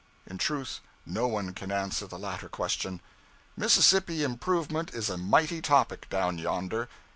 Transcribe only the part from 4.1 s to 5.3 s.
Improvement is a